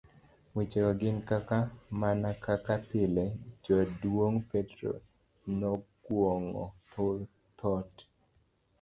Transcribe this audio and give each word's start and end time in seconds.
Wechego 0.55 0.91
gin 0.99 1.17
kaka, 1.29 1.57
Mana 1.99 2.29
kaka 2.45 2.73
pile, 2.89 3.25
jaduong 3.63 4.37
Petro 4.51 4.91
noguong'o 5.59 6.65
thot 7.57 7.91